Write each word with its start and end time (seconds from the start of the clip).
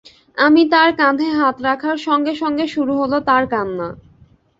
আমি 0.37 0.61
তার 0.71 0.89
কাঁধে 0.97 1.27
হাত 1.37 1.55
রাখার 1.61 1.97
সঙ্গে 2.07 2.33
সঙ্গে 2.35 2.65
শুরু 2.67 2.93
হলো 3.01 3.17
তার 3.27 3.43
কান্না। 3.53 3.87